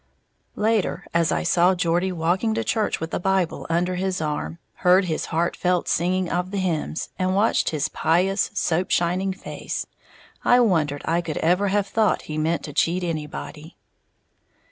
Later, 0.55 1.05
as 1.13 1.31
I 1.31 1.43
saw 1.43 1.75
Geordie 1.75 2.11
walking 2.11 2.55
to 2.55 2.63
church 2.63 2.99
with 2.99 3.13
a 3.13 3.19
Bible 3.19 3.67
under 3.69 3.97
his 3.97 4.19
arm, 4.19 4.57
heard 4.77 5.05
his 5.05 5.25
heart 5.25 5.55
felt 5.55 5.87
singing 5.87 6.27
of 6.27 6.49
the 6.49 6.57
hymns, 6.57 7.09
and 7.19 7.35
watched 7.35 7.69
his 7.69 7.87
pious, 7.87 8.49
soap 8.55 8.89
shining 8.89 9.31
face, 9.31 9.85
I 10.43 10.59
wondered 10.59 11.03
I 11.05 11.21
could 11.21 11.37
ever 11.37 11.67
have 11.67 11.85
thought 11.85 12.23
he 12.23 12.39
meant 12.39 12.63
to 12.63 12.73
cheat 12.73 13.03
anybody. 13.03 13.77